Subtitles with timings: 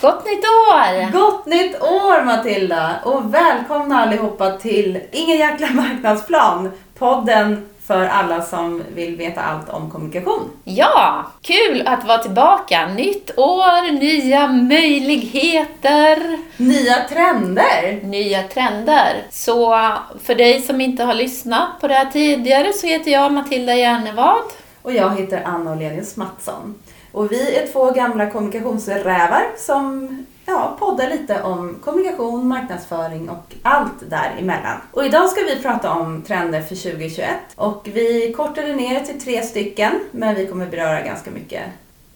[0.00, 1.12] Gott nytt år!
[1.12, 2.94] Gott nytt år Matilda!
[3.04, 6.70] Och välkomna allihopa till Ingen jäkla marknadsplan.
[6.98, 10.50] Podden för alla som vill veta allt om kommunikation.
[10.64, 12.86] Ja, kul att vara tillbaka.
[12.86, 16.38] Nytt år, nya möjligheter.
[16.56, 18.00] Nya trender!
[18.02, 19.22] Nya trender.
[19.30, 19.76] Så
[20.22, 24.44] för dig som inte har lyssnat på det här tidigare så heter jag Matilda Järnevad.
[24.82, 26.74] Och jag heter Anna Olenius Mattsson.
[27.12, 30.08] Och vi är två gamla kommunikationsrävar som
[30.46, 34.76] ja, poddar lite om kommunikation, marknadsföring och allt däremellan.
[34.92, 37.28] Och idag ska vi prata om trender för 2021.
[37.54, 41.62] Och vi kortade ner till tre stycken, men vi kommer beröra ganska mycket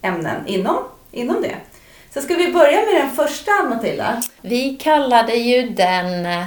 [0.03, 0.77] ämnen inom,
[1.11, 1.57] inom det.
[2.15, 4.23] Så ska vi börja med den första, Matilda?
[4.41, 6.45] Vi kallade ju den eh,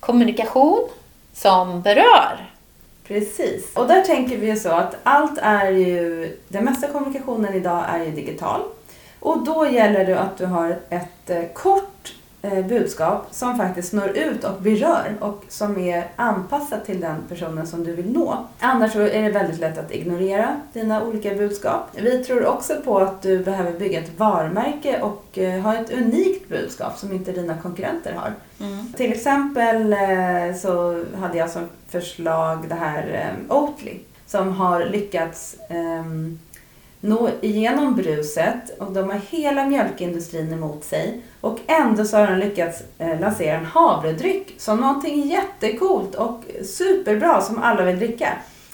[0.00, 0.88] kommunikation
[1.32, 2.55] som berör.
[3.06, 3.76] Precis.
[3.76, 8.04] Och där tänker vi ju så att allt är ju, den mesta kommunikationen idag är
[8.04, 8.60] ju digital.
[9.20, 11.95] Och då gäller det att du har ett eh, kort
[12.68, 17.84] budskap som faktiskt når ut och berör och som är anpassat till den personen som
[17.84, 18.46] du vill nå.
[18.60, 21.90] Annars så är det väldigt lätt att ignorera dina olika budskap.
[21.94, 26.48] Vi tror också på att du behöver bygga ett varumärke och eh, ha ett unikt
[26.48, 28.32] budskap som inte dina konkurrenter har.
[28.60, 28.92] Mm.
[28.92, 29.96] Till exempel
[30.60, 36.38] så hade jag som förslag det här Oatly som har lyckats um,
[37.00, 41.20] nå igenom bruset och de har hela mjölkindustrin emot sig.
[41.40, 47.40] Och ändå så har de lyckats eh, lansera en havredryck som någonting jättekult och superbra
[47.40, 48.28] som alla vill dricka.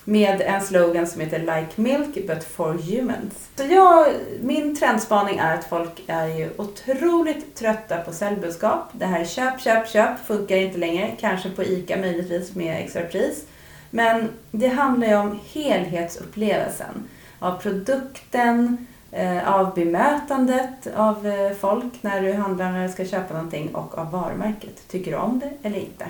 [0.04, 3.48] Med en slogan som heter Like Milk but for humans.
[3.56, 4.06] Så jag,
[4.40, 8.88] min trendspaning är att folk är ju otroligt trötta på säljbudskap.
[8.92, 11.16] Det här köp, köp, köp funkar inte längre.
[11.20, 13.46] Kanske på ICA möjligtvis med extra pris.
[13.90, 17.08] Men det handlar ju om helhetsupplevelsen
[17.42, 23.34] av produkten, eh, av bemötandet av eh, folk när du handlar när du ska köpa
[23.34, 24.88] någonting och av varumärket.
[24.88, 26.06] Tycker du om det eller inte?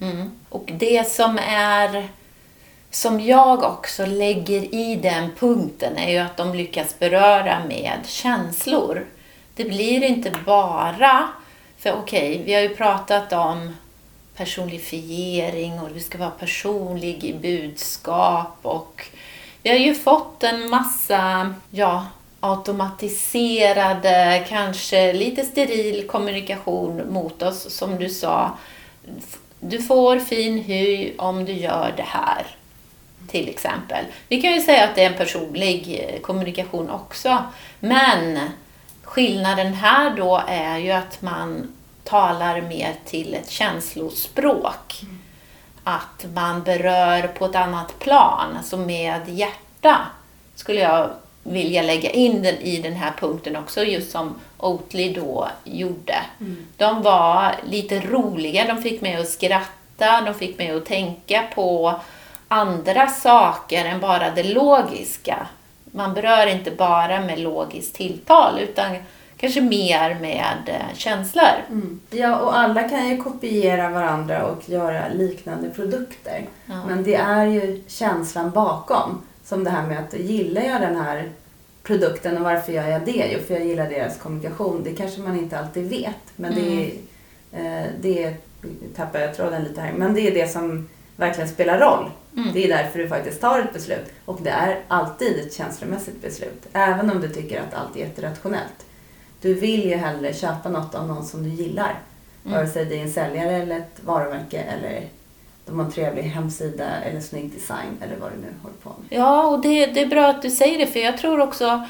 [0.00, 0.30] Mm.
[0.48, 2.08] Och det som är
[2.90, 9.06] som jag också lägger i den punkten är ju att de lyckas beröra med känslor.
[9.54, 11.28] Det blir inte bara,
[11.78, 13.76] för okej, okay, vi har ju pratat om
[14.36, 19.06] personifiering och du ska vara personlig i budskap och
[19.66, 22.06] vi har ju fått en massa ja,
[22.40, 27.74] automatiserade, kanske lite steril kommunikation mot oss.
[27.74, 28.58] Som du sa,
[29.60, 32.46] du får fin hy om du gör det här.
[33.28, 34.04] Till exempel.
[34.28, 37.44] Vi kan ju säga att det är en personlig eh, kommunikation också.
[37.80, 38.40] Men
[39.02, 45.00] skillnaden här då är ju att man talar mer till ett känslospråk.
[45.02, 45.15] Mm
[45.88, 49.96] att man berör på ett annat plan, alltså med hjärta,
[50.54, 51.10] skulle jag
[51.42, 56.16] vilja lägga in den i den här punkten också, just som Oatly då gjorde.
[56.40, 56.66] Mm.
[56.76, 62.00] De var lite roliga, de fick mig att skratta, de fick mig att tänka på
[62.48, 65.46] andra saker än bara det logiska.
[65.84, 68.96] Man berör inte bara med logiskt tilltal, utan
[69.36, 71.44] kanske mer med eh, känslor.
[71.70, 72.00] Mm.
[72.10, 76.48] Ja, och alla kan ju kopiera varandra och göra liknande produkter.
[76.66, 76.86] Ja.
[76.86, 79.22] Men det är ju känslan bakom.
[79.44, 81.30] Som det här med att gillar jag den här
[81.82, 83.30] produkten och varför gör jag det?
[83.32, 84.82] Jo, för jag gillar deras kommunikation.
[84.84, 86.16] Det kanske man inte alltid vet.
[86.36, 86.64] Men mm.
[86.64, 86.92] det,
[87.52, 88.34] är, eh, det
[88.96, 89.92] tappar jag tråden lite här.
[89.92, 92.10] Men det är det som verkligen spelar roll.
[92.36, 92.52] Mm.
[92.52, 94.12] Det är därför du faktiskt tar ett beslut.
[94.24, 96.66] Och det är alltid ett känslomässigt beslut.
[96.72, 98.85] Även om du tycker att allt är jätterationellt
[99.40, 102.00] du vill ju hellre köpa något av någon som du gillar.
[102.44, 102.58] Mm.
[102.58, 105.08] Vare sig det är en säljare eller ett varumärke eller
[105.66, 109.18] de har en trevlig hemsida eller snygg design eller vad du nu håller på med.
[109.18, 111.86] Ja, och det, det är bra att du säger det för jag tror också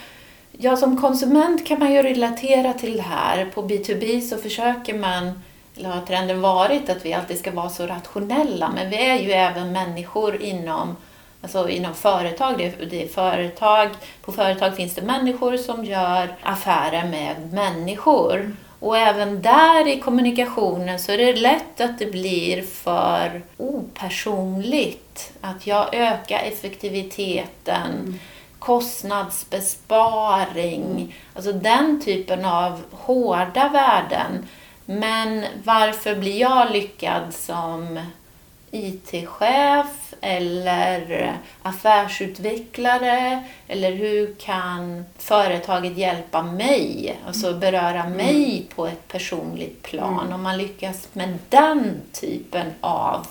[0.59, 3.51] Ja, som konsument kan man ju relatera till det här.
[3.55, 5.43] På B2B så försöker man,
[5.77, 9.33] eller har trenden varit att vi alltid ska vara så rationella, men vi är ju
[9.33, 10.97] även människor inom
[11.47, 13.89] Alltså inom företag, det är, företag,
[14.23, 18.57] på företag finns det människor som gör affärer med människor.
[18.81, 25.33] Och även där i kommunikationen så är det lätt att det blir för opersonligt.
[25.41, 28.19] Att jag ökar effektiviteten, mm.
[28.59, 34.49] kostnadsbesparing, alltså den typen av hårda värden.
[34.85, 38.01] Men varför blir jag lyckad som
[38.71, 43.45] IT-chef eller affärsutvecklare?
[43.69, 48.13] Eller hur kan företaget hjälpa mig, alltså beröra mm.
[48.13, 50.21] mig på ett personligt plan?
[50.21, 50.33] Mm.
[50.33, 53.27] Om man lyckas med den typen av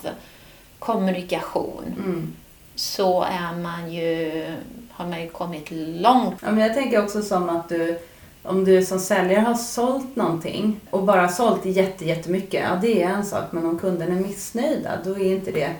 [0.78, 2.34] kommunikation mm.
[2.74, 4.44] så är man ju,
[4.90, 6.34] har man ju kommit långt.
[6.42, 7.98] Ja, men jag tänker också som att du
[8.42, 13.08] Om du som säljare har sålt någonting och bara sålt jätte, jättemycket, ja det är
[13.08, 13.44] en sak.
[13.50, 15.70] Men om kunden är missnöjda, då är inte det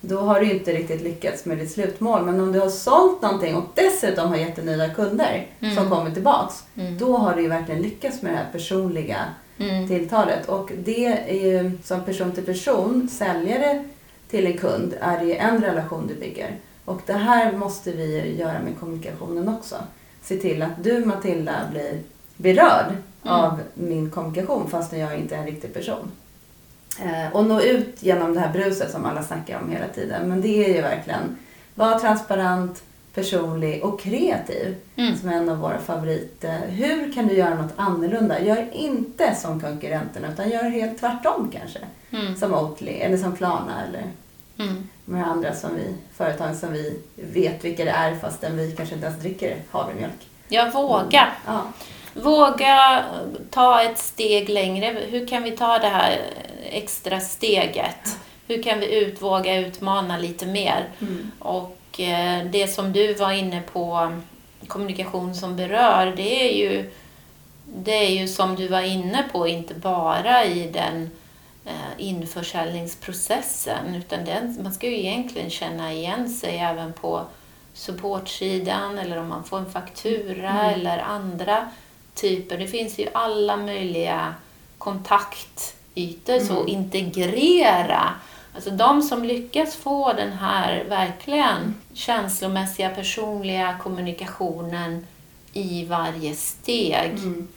[0.00, 2.22] då har du inte riktigt lyckats med ditt slutmål.
[2.24, 5.76] Men om du har sålt någonting och dessutom har jättenya kunder Mm.
[5.76, 6.98] som kommer tillbaks, Mm.
[6.98, 9.16] då har du ju verkligen lyckats med det här personliga
[9.58, 9.88] Mm.
[9.88, 10.48] tilltalet.
[10.48, 13.84] Och det är ju som person till person, säljare
[14.30, 16.56] till en kund, är det ju en relation du bygger.
[16.84, 19.76] Och det här måste vi göra med kommunikationen också.
[20.22, 21.98] Se till att du Matilda blir
[22.36, 22.92] berörd
[23.22, 26.10] av min kommunikation fastän jag inte är en riktig person.
[26.98, 30.28] Eh, och nå ut genom det här bruset som alla snackar om hela tiden.
[30.28, 31.36] Men det är ju verkligen,
[31.74, 32.82] var transparent,
[33.14, 34.76] personlig och kreativ.
[34.96, 35.16] Mm.
[35.16, 36.60] Som är en av våra favoriter.
[36.68, 38.40] Hur kan du göra något annorlunda?
[38.40, 41.78] Gör inte som konkurrenterna utan gör helt tvärtom kanske.
[42.10, 42.36] Mm.
[42.36, 44.04] Som Oatly eller som Klarna eller
[44.58, 44.88] Mm.
[45.04, 48.94] de här andra som vi, företag som vi vet vilka det är fastän vi kanske
[48.94, 50.28] inte ens dricker havremjölk.
[50.48, 51.38] Jag vågar.
[51.46, 51.62] Ja.
[52.14, 53.04] Våga
[53.50, 54.96] ta ett steg längre.
[55.10, 56.20] Hur kan vi ta det här
[56.70, 58.18] extra steget?
[58.46, 60.88] Hur kan vi ut, våga utmana lite mer?
[61.00, 61.30] Mm.
[61.38, 64.12] Och eh, det som du var inne på,
[64.66, 66.90] kommunikation som berör, det är ju,
[67.64, 71.10] det är ju som du var inne på, inte bara i den
[71.64, 77.24] eh, införsäljningsprocessen, utan den, man ska ju egentligen känna igen sig även på
[77.74, 80.74] supportsidan eller om man får en faktura Mm.
[80.74, 81.70] eller andra
[82.14, 82.58] typer.
[82.58, 84.34] Det finns ju alla möjliga
[84.78, 85.79] kontaktytor,
[86.46, 86.68] så Mm.
[86.68, 88.14] integrera
[88.54, 95.06] Alltså de som lyckas få den här verkligen känslomässiga, personliga kommunikationen
[95.52, 97.10] i varje steg.
[97.12, 97.48] Mm.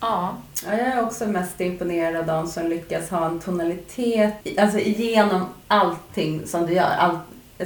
[0.00, 0.36] Ja.
[0.66, 5.46] Ja, jag är också mest imponerad av de som lyckas ha en tonalitet, alltså igenom
[5.68, 6.90] allting som du gör.
[6.98, 7.18] Allt,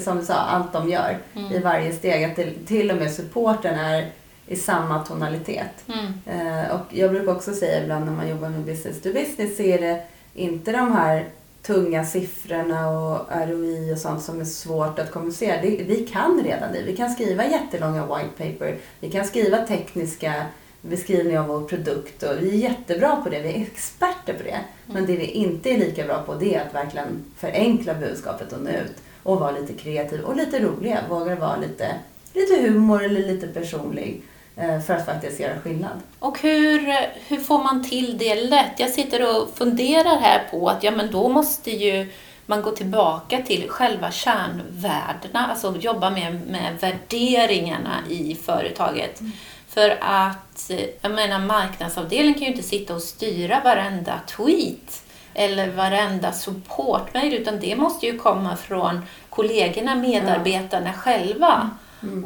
[0.05, 1.53] som du sa, allt de gör Mm.
[1.53, 2.25] i varje steg.
[2.25, 4.11] Att till, till och med supporten är
[4.51, 5.85] i samma tonalitet.
[5.89, 6.13] Mm.
[6.27, 9.63] Eh, och jag brukar också säga ibland när man jobbar med business to business så
[9.63, 10.03] är det
[10.35, 11.29] inte de här
[11.63, 15.63] tunga siffrorna och ROI och sånt som är svårt att kommunicera.
[15.63, 16.83] Det, vi kan redan det.
[16.83, 18.77] Vi kan skriva jättelånga white paper.
[19.01, 20.35] Vi kan skriva tekniska
[20.83, 23.41] beskrivningar av vår produkt och vi är jättebra på det.
[23.41, 24.61] Vi är experter på det.
[24.87, 28.63] Men det vi inte är lika bra på det är att verkligen förenkla budskapet och
[28.63, 28.97] nå ut.
[29.23, 30.99] Och vara lite kreativ och lite roliga.
[31.09, 31.95] Våga vara lite,
[32.35, 34.23] lite humor eller lite personlig.
[34.57, 36.01] Eh, För att faktiskt göra skillnad.
[36.19, 36.95] Och hur,
[37.29, 38.73] hur får man till det lätt?
[38.81, 42.13] Jag sitter och funderar här på att ja, men då måste ju
[42.47, 49.21] man gå tillbaka till själva kärnvärdena, alltså jobba med, med värderingarna i företaget.
[49.69, 55.03] För att, eh, jag menar marknadsavdelningen kan ju inte sitta och styra varenda tweet
[55.35, 59.01] eller varenda supportmail, utan det måste ju komma från
[59.31, 61.71] kollegorna, medarbetarna själva.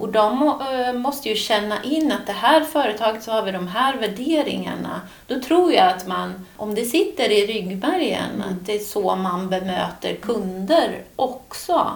[0.01, 3.69] Och de eh, måste ju känna in att det här företaget så har vi de
[3.69, 5.01] här värderingarna.
[5.27, 9.49] Då tror jag att man, om det sitter i ryggmärgen, att det är så man
[9.49, 11.91] bemöter kunder också.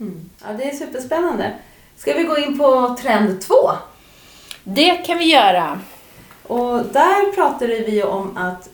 [0.00, 0.30] Mm.
[0.46, 1.52] Ja, det är superspännande.
[1.96, 3.70] Ska vi gå in på trend två?
[4.64, 5.80] Det kan vi göra.
[6.42, 8.68] Och där pratade vi om att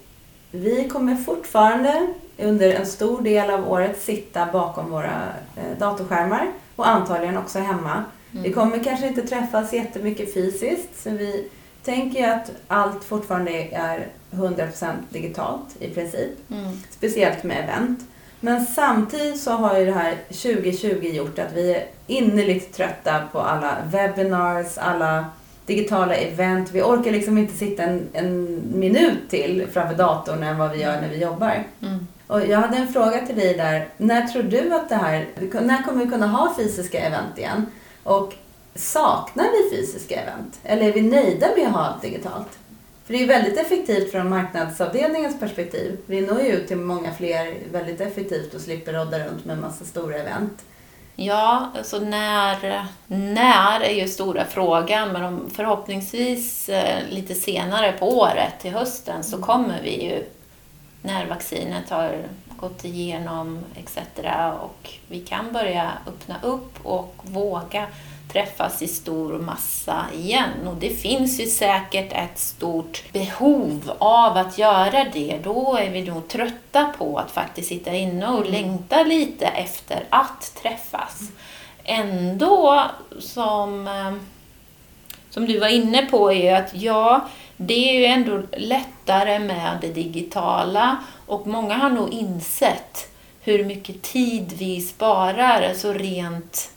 [0.51, 2.07] vi kommer fortfarande
[2.39, 5.23] under en stor del av året sitta bakom våra
[5.57, 8.05] eh, datorskärmar och antagligen också hemma.
[8.33, 11.49] Vi kommer kanske inte träffas jättemycket fysiskt så vi
[11.85, 16.51] tänker ju att allt fortfarande är 100% digitalt i princip.
[16.51, 16.73] Mm.
[16.91, 18.01] Speciellt med event.
[18.41, 23.41] Men samtidigt så har ju det här 2020 gjort att vi är innerligt trötta på
[23.41, 25.25] alla webinars, alla
[25.67, 26.71] digitala event.
[26.73, 31.01] Vi orkar liksom inte sitta en, en minut till framför datorn än vad vi gör
[31.01, 31.65] när vi jobbar.
[31.83, 32.07] Mm.
[32.27, 33.89] Och jag hade en fråga till dig där.
[33.97, 35.29] När tror du att det här,
[35.61, 37.67] när kommer vi kunna ha fysiska event igen?
[38.05, 38.35] Och
[38.75, 40.61] saknar vi fysiska event?
[40.65, 42.59] Eller är vi nöjda med att ha allt digitalt?
[43.05, 45.99] För det är väldigt effektivt från marknadsavdelningens perspektiv.
[46.07, 49.61] Vi når ju ut till många fler väldigt effektivt och slipper rodda runt med en
[49.61, 50.65] massa stora event.
[51.17, 58.19] Ja, alltså när, när är ju stora frågan, men om förhoppningsvis eh, lite senare på
[58.19, 60.25] året, till hösten, så kommer vi ju,
[61.03, 62.19] när vaccinet har
[62.63, 63.99] gått igenom etc.
[64.61, 67.87] och vi kan börja öppna upp och våga
[68.33, 70.67] träffas i stor massa igen.
[70.67, 75.41] Och det finns ju säkert ett stort behov av att göra det.
[75.45, 80.55] Då är vi nog trötta på att faktiskt sitta inne och längta lite efter att
[80.63, 81.23] träffas.
[81.85, 82.83] Ändå,
[83.19, 84.15] som, eh,
[85.31, 89.79] som du var inne på, är ju att ja, det är ju ändå lättare med
[89.81, 90.97] det digitala
[91.33, 93.09] och många har nog insett
[93.41, 96.71] hur mycket tid vi sparar, alltså rent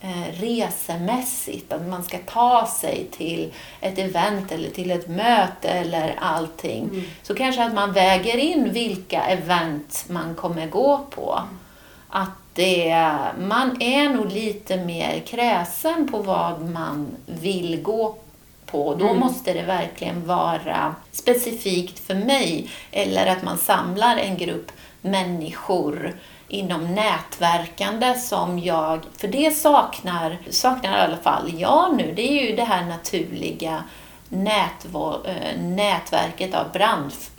[0.00, 6.14] eh, resemässigt, att man ska ta sig till ett event eller till ett möte eller
[6.20, 7.04] allting, Mm.
[7.22, 11.40] så kanske att man väger in vilka event man kommer gå på.
[12.08, 18.16] Att det, man är nog lite mer kräsen på vad man vill gå
[18.72, 18.94] på.
[18.94, 19.18] Då Mm.
[19.20, 22.70] måste det verkligen vara specifikt för mig.
[22.90, 26.16] Eller att man samlar en grupp människor
[26.48, 32.46] inom nätverkande som jag, för det saknar, saknar i alla fall jag nu, det är
[32.50, 33.84] ju det här naturliga
[34.30, 37.30] eh, nätverket av bransch,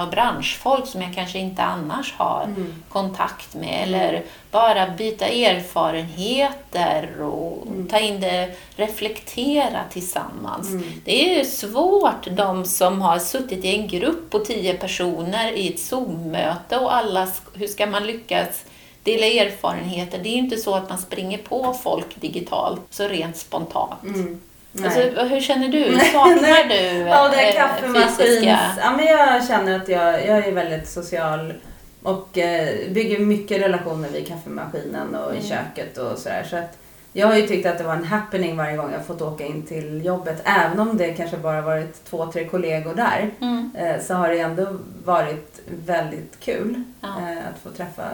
[0.00, 2.74] av branschfolk som jag kanske inte annars har Mm.
[2.88, 3.82] kontakt med.
[3.82, 5.26] Eller bara byta
[6.18, 10.68] erfarenheter och ta in det, reflektera tillsammans.
[11.04, 15.68] Det är ju svårt, de som har suttit i en grupp på tio personer i
[15.74, 18.64] ett Zoom-möte och alla, hur ska man lyckas
[19.02, 20.18] dela erfarenheter?
[20.22, 24.00] Det är ju inte så att man springer på folk digitalt, så rent spontant.
[24.84, 25.98] Alltså, hur känner du?
[26.12, 28.16] Saknar du Ja, det är eh, kaffemaskins...
[28.18, 28.58] fysiska...
[28.80, 31.54] Ja, men jag känner att jag, jag är väldigt social
[32.02, 35.48] och eh, bygger mycket relationer vid kaffemaskinen och i Mm.
[35.48, 36.46] köket och sådär.
[36.50, 36.78] Så att
[37.12, 39.62] jag har ju tyckt att det var en happening varje gång jag fått åka in
[39.62, 40.42] till jobbet.
[40.44, 43.30] Även om det kanske bara varit två, tre kollegor där.
[43.40, 43.70] Mm.
[43.78, 47.08] Eh, så har det ändå varit väldigt kul Ja.
[47.08, 48.04] eh, att få träffa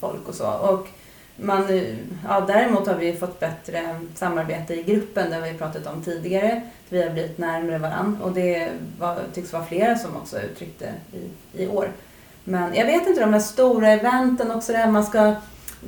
[0.00, 0.50] folk och så.
[0.50, 0.86] Och
[1.40, 1.66] man,
[2.28, 6.62] ja, däremot har vi fått bättre samarbete i gruppen, det har vi pratat om tidigare.
[6.88, 8.68] Vi har blivit närmare varandra och det
[8.98, 11.92] var, tycks vara flera som också uttryckte i, i år.
[12.44, 15.34] Men jag vet inte, de här stora eventen också där man ska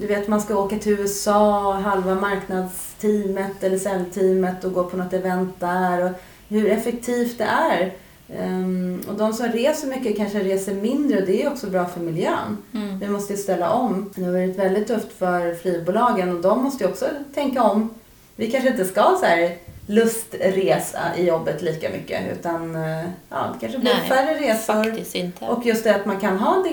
[0.00, 5.12] du vet, man ska åka till USA, halva marknadsteamet eller säljteamet och gå på något
[5.12, 6.04] event där.
[6.04, 6.10] Och
[6.48, 7.92] hur effektivt det är.
[8.38, 12.00] Ehm, och de som reser mycket kanske reser mindre och det är också bra för
[12.00, 12.58] miljön.
[12.74, 12.98] Mm.
[12.98, 14.10] Vi måste ju ställa om.
[14.14, 17.90] Det har varit väldigt tufft för flygbolagen och de måste ju också tänka om.
[18.36, 23.60] Vi kanske inte ska så här lustresa i jobbet lika mycket utan eh, ja, det
[23.60, 25.00] kanske blir Nej, färre resor.
[25.40, 26.64] Och just det att man kan ha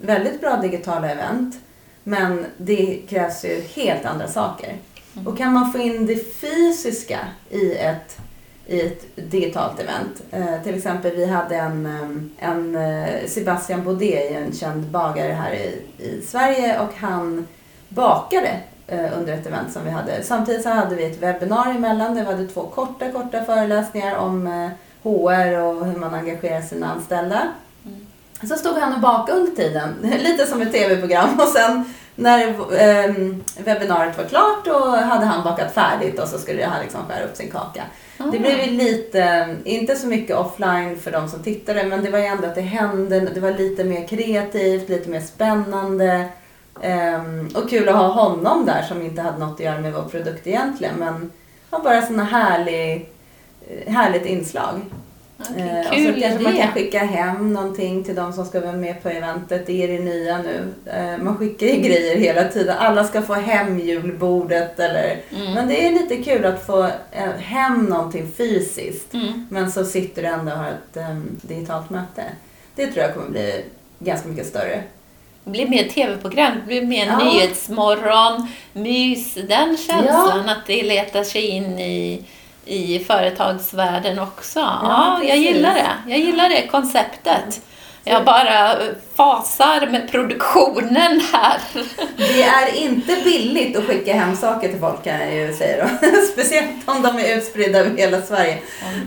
[0.00, 1.56] väldigt bra digitala event
[2.08, 4.76] men det krävs ju helt andra saker.
[5.14, 5.26] Mm.
[5.26, 7.18] Och kan man få in det fysiska
[7.50, 8.16] i ett,
[8.68, 10.22] i ett digitalt event.
[10.30, 15.52] Eh, till exempel vi hade en, eh, en eh, Sebastian Baudet, en känd bagare här
[15.52, 17.46] i, i Sverige och han
[17.88, 20.22] bakade eh, under ett event som vi hade.
[20.22, 24.46] Samtidigt så hade vi ett webbinarium emellan där vi hade två korta, korta föreläsningar om
[24.46, 24.68] eh,
[25.02, 27.42] HR och hur man engagerar sina anställda.
[28.48, 31.40] Så stod han och bakade under tiden, lite som ett tv-program.
[31.40, 33.14] Och sen när eh,
[33.58, 37.36] webbinariet var klart då hade han bakat färdigt och så skulle han liksom skära upp
[37.36, 37.82] sin kaka.
[38.18, 42.18] Det blev ju lite, inte så mycket offline för de som tittade, men det var
[42.18, 46.28] ju ändå att det hände, det var lite mer kreativt, lite mer spännande.
[46.82, 50.02] Ehm, och kul att ha honom där som inte hade något att göra med vår
[50.02, 51.30] produkt egentligen, men
[51.70, 53.10] var bara sådana härlig,
[53.68, 54.80] eh, härligt inslag.
[55.40, 56.62] Okej, Eh, och så kul kanske man idé.
[56.62, 59.66] kan skicka hem någonting till de som ska vara med på eventet.
[59.66, 60.68] Det är det nya nu.
[60.86, 62.76] Eh, man skickar ju grejer hela tiden.
[62.78, 65.16] Alla ska få hem julbordet eller...
[65.36, 65.52] Mm.
[65.52, 69.14] Men det är lite kul att få eh, hem någonting fysiskt.
[69.14, 69.46] Mm.
[69.50, 72.22] Men så sitter du ändå och har ett em, digitalt möte.
[72.74, 73.64] Det tror jag kommer bli
[73.98, 74.82] ganska mycket större.
[75.44, 77.18] Det blir mer tv-program, det blir mer Ja.
[77.24, 82.24] nyhetsmorgon, mys, den känslan att det letar sig in i,
[82.68, 84.60] i företagsvärlden också.
[84.60, 85.44] Ja, jag precis.
[85.44, 86.10] gillar det.
[86.10, 87.60] Jag gillar det konceptet.
[88.04, 88.78] Jag bara eh,
[89.16, 91.60] fasar med produktionen här.
[92.16, 96.06] Det är inte billigt att skicka hem saker till folk kan jag ju säga då.
[96.32, 98.58] Speciellt om de är utspridda över hela Sverige.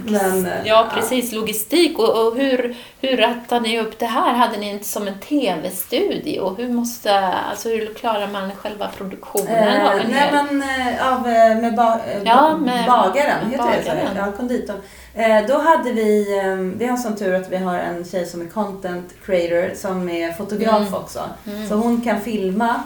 [0.05, 1.31] Men, eh, Ja, precis.
[1.31, 1.99] Logistik.
[1.99, 4.33] Och, och hur, hur rattar ni upp det här?
[4.33, 6.55] Hade ni inte som en tv-studio?
[6.57, 7.19] Hur, måste,
[7.49, 12.21] alltså hur klarar man själva produktionen Eh, nej men eh, av, eh, med, ba, eh,
[12.25, 13.89] Ja, med- bagaren, med heter det så?
[13.89, 14.15] bagaren.
[14.15, 14.77] Ja, konditorn.
[15.15, 18.41] Eh, då hade vi, eh, vi har sån tur att vi har en tjej som
[18.41, 18.90] är content
[19.25, 20.93] creator som är fotograf Mm.
[20.93, 21.19] också.
[21.47, 21.67] Mm.
[21.67, 22.83] Så hon kan filma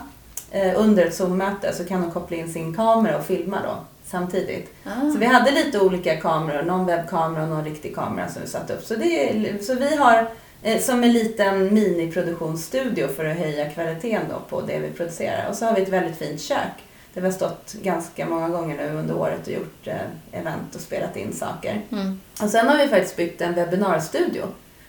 [0.52, 3.76] eh, under ett Zoom-möte så kan hon koppla in sin kamera och filma då
[4.08, 4.74] samtidigt.
[4.84, 5.12] Ah.
[5.12, 8.74] Så vi hade lite olika kameror, någon webbkamera och någon riktig kamera som vi satte
[8.74, 8.84] upp.
[8.84, 10.28] Så, det är, så vi har
[10.64, 15.50] eh, som en liten miniproduktionsstudio för att höja kvaliteten då på det vi producerar.
[15.50, 16.84] Och så har vi ett väldigt fint kök.
[17.14, 20.82] Där vi har stått ganska många gånger nu under året och gjort eh, event och
[20.82, 21.82] spelat in saker.
[21.92, 22.20] Mm.
[22.42, 24.44] Och sen har vi faktiskt byggt en webbinarstudio.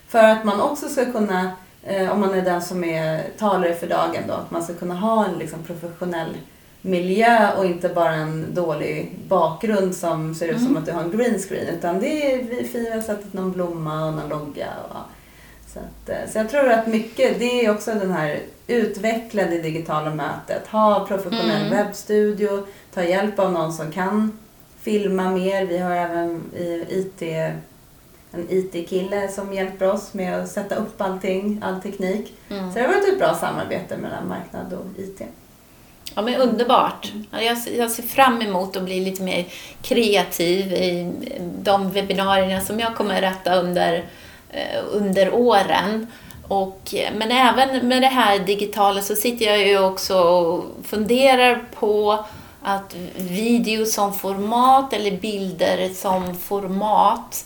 [0.07, 1.51] För att man också ska kunna,
[1.83, 4.95] eh, om man är den som är talare för dagen då, att man ska kunna
[4.95, 6.37] ha en liksom, professionell
[6.81, 10.77] miljö och inte bara en dålig bakgrund som ser ut som Mm.
[10.77, 11.67] att du har en green screen.
[11.67, 14.67] Utan det är har satt någon blomma och någon logga.
[14.89, 14.95] Och,
[15.73, 19.61] Så, att, eh, så jag tror att mycket, det är också den här utveckla det
[19.61, 20.67] digitala mötet.
[20.67, 21.77] Ha professionell Mm.
[21.77, 24.39] webbstudio, ta hjälp av någon som kan
[24.81, 25.65] filma mer.
[25.65, 27.21] Vi har även i IT,
[28.37, 32.33] en IT-kille som hjälper oss med att sätta upp allting, all teknik.
[32.49, 32.71] Mm.
[32.71, 35.21] Så det har varit ett bra samarbete mellan marknad och IT.
[36.15, 37.11] Ja, men underbart.
[37.31, 39.45] Ja, Jag ser, jag ser fram emot att bli lite mer
[39.81, 41.11] kreativ i
[41.61, 44.05] de webbinarierna som jag kommer att rätta under,
[44.49, 46.07] eh, under åren.
[46.47, 51.63] Och, eh, men även med det här digitala så sitter jag ju också och funderar
[51.79, 52.25] på
[52.63, 57.45] att video som format eller bilder som format,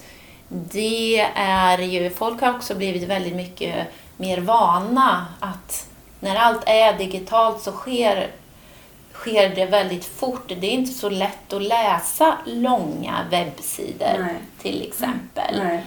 [0.54, 5.88] det är ju, folk har också blivit väldigt mycket mer vana att
[6.20, 8.32] när allt är digitalt så sker
[9.14, 10.48] sker det väldigt fort.
[10.48, 14.36] Det är inte så lätt att läsa långa webbsidor Nej.
[14.62, 15.64] till exempel.
[15.64, 15.84] Nej.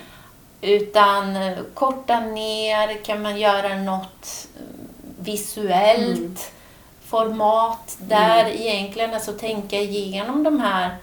[0.60, 4.62] Utan eh, korta ner, kan man göra något eh,
[5.18, 6.36] visuellt Mm.
[7.06, 10.96] format där egentligen, alltså tänka igenom de här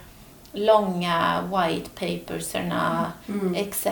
[0.52, 3.54] långa white paperserna Mm.
[3.54, 3.86] etc.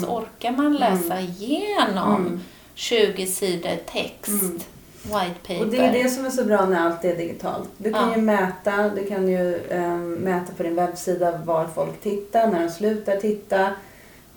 [0.00, 2.40] Så orkar man läsa igenom Mm.
[2.74, 4.60] 20 sidor text, Mm.
[5.02, 5.60] white paper.
[5.60, 7.68] Och det är det som är så bra när allt är digitalt.
[7.78, 8.16] Du kan Ja.
[8.16, 12.68] ju mäta, du kan ju ehm, mäta på din webbsida var folk tittar, när de
[12.70, 13.70] slutar titta,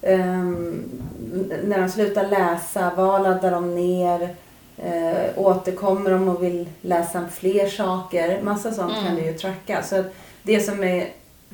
[0.02, 0.84] ehm,
[1.64, 4.36] när de slutar läsa, vad laddar de ner,
[4.78, 8.42] eh, återkommer de och vill läsa fler saker.
[8.42, 9.06] Massa sånt Mm.
[9.06, 9.84] kan du ju tracka.
[9.84, 10.04] Så
[10.44, 11.08] det som är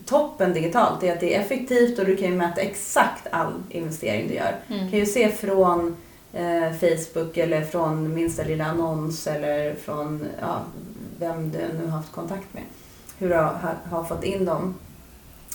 [0.05, 4.27] toppen digitalt är att det är effektivt och du kan ju mäta exakt all investering
[4.27, 4.55] du gör.
[4.67, 4.83] Mm.
[4.85, 5.95] Du kan ju se från
[6.33, 10.61] eh, Facebook eller från minsta lilla annons eller från ja,
[11.19, 12.63] vem du nu har haft kontakt med.
[13.17, 14.75] Hur du har, har fått in dem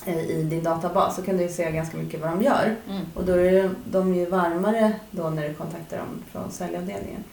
[0.07, 2.77] eh, i din databas så kan du ju se ganska mycket vad de gör.
[2.89, 3.03] Mm.
[3.15, 7.25] Och då är de- de ju varmare då när du kontaktar dem från säljavdelningen.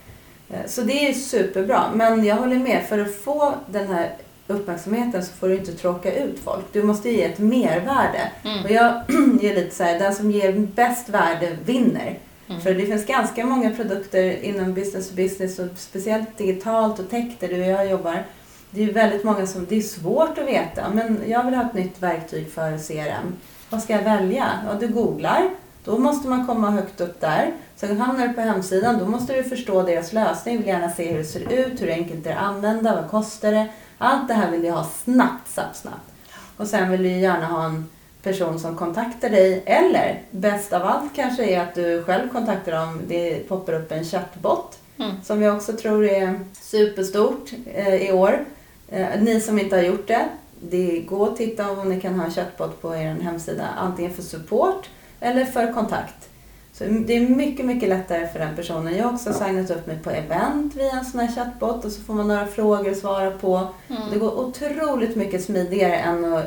[0.49, 1.83] Eh, Så det är ju superbra.
[1.93, 4.11] Men jag håller med, för att få den här
[4.47, 6.65] uppmärksamheten så får du inte tråka ut folk.
[6.71, 8.31] Du måste ge ett mervärde.
[8.43, 8.63] Mm.
[8.63, 8.87] Och jag
[9.41, 12.19] är lite så här, den som ger bäst värde vinner.
[12.47, 12.61] Mm.
[12.61, 17.35] För det finns ganska många produkter inom business to business och speciellt digitalt och tech
[17.39, 18.25] där du och jag jobbar.
[18.71, 21.63] Det är ju väldigt många som, det är svårt att veta, men jag vill ha
[21.63, 23.35] ett nytt verktyg för CRM.
[23.69, 24.49] Vad ska jag välja?
[24.67, 25.49] Ja, du googlar,
[25.83, 27.51] då måste man komma högt upp där.
[27.75, 31.17] Sen hamnar du på hemsidan, då måste du förstå deras lösning, vill gärna se hur
[31.17, 33.67] det ser ut, hur enkelt det är att använda, vad kostar det?
[33.97, 36.11] Allt det här vill jag ha snabbt, snabbt, snabbt.
[36.57, 37.89] Och sen vill du gärna ha en
[38.23, 39.63] person som kontaktar dig.
[39.65, 43.01] Eller bäst av allt kanske är att du själv kontaktar dem.
[43.07, 45.11] Det poppar upp en chattbot Mm.
[45.23, 48.45] som jag också tror är superstort eh, i år.
[48.89, 50.25] Eh, ni som inte har gjort det,
[50.61, 53.67] det går att titta om ni kan ha en chattbot på er hemsida.
[53.77, 56.29] Antingen för support eller för kontakt.
[56.77, 58.97] Så det är mycket, mycket lättare för den personen.
[58.97, 62.01] Jag har också signat upp mig på event via en sån här chattbot och så
[62.01, 63.67] får man några frågor att svara på.
[63.87, 64.01] Mm.
[64.11, 66.45] Det går otroligt mycket smidigare än att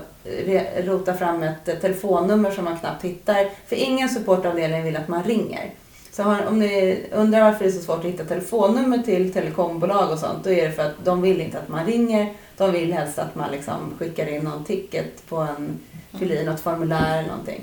[0.84, 3.50] rota fram ett telefonnummer som man knappt hittar.
[3.66, 5.70] För ingen supportavdelning vill att man ringer.
[6.12, 10.12] Så har, om ni undrar varför det är så svårt att hitta telefonnummer till telekombolag
[10.12, 12.32] och sånt, då är det för att de vill inte att man ringer.
[12.56, 15.78] De vill helst att man liksom skickar in någon ticket på en,
[16.18, 17.60] fyller i något formulär eller någonting.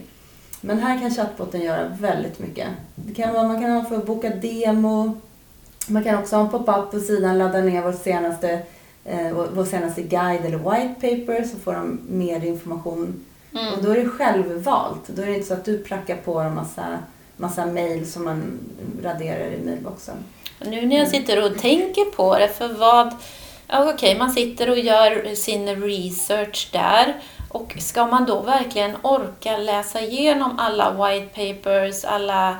[0.65, 2.67] Men här kan chattbotten göra väldigt mycket.
[2.95, 5.17] Det kan vara, man kan att boka demo.
[5.87, 8.59] Man kan också ha en pop-up på sidan, ladda ner vår senaste,
[9.05, 13.25] eh, vår senaste guide eller white paper så får de mer information.
[13.53, 13.83] Och Mm.
[13.83, 15.07] då är det självvalt.
[15.07, 16.99] Då är det inte så att du prackar på en massa,
[17.37, 18.59] massa mail som man
[19.03, 20.15] raderar i mailboxen.
[20.59, 23.13] Och Nu när jag sitter och tänker på det, för vad...
[23.67, 27.15] Ja, Okej, man sitter och gör sin research där.
[27.49, 32.55] Och ska man då verkligen orka läsa igenom alla white papers, alla,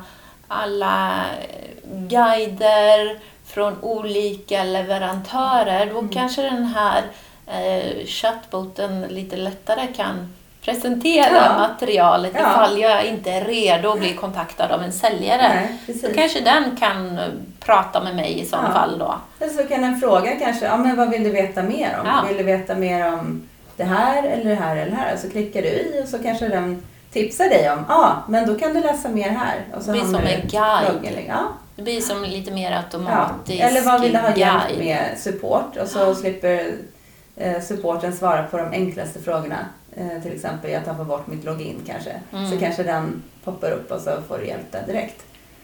[0.47, 7.03] alla eh, guider från olika leverantörer, då kanske den här
[7.47, 11.57] eh, chattboten lite lättare kan presentera Ja.
[11.57, 12.39] materialet Ja.
[12.51, 15.41] ifall jag inte är redo att bli kontaktad av en säljare.
[15.87, 17.23] Nej, Då kanske den kan eh,
[17.59, 18.73] prata med mig i sådana Ja.
[18.73, 19.15] fall då.
[19.39, 22.07] Eller så kan en fråga kanske, ja men vad vill du veta mer om?
[22.07, 22.23] Ja.
[22.27, 25.17] Vill du veta mer om det här eller det här eller det här?
[25.17, 28.73] Så klickar du i och så kanske den tipsar dig om, ja men då kan
[28.73, 29.65] du läsa mer här.
[29.77, 30.93] Och så Det blir som en guide.
[30.93, 31.13] loggen.
[31.27, 31.47] Ja.
[31.75, 32.77] Det blir som lite mer Ja.
[32.77, 35.77] automatisk Eller vad vill du ha hjälp med support?
[35.81, 36.15] Och så Ja.
[36.15, 36.71] slipper
[37.38, 39.57] eh, supporten svara på de enklaste frågorna.
[39.97, 42.11] Eh, till exempel, jag tappar bort mitt login kanske.
[42.33, 42.51] Mm.
[42.51, 45.21] Så kanske den poppar upp och så får du hjälp där direkt.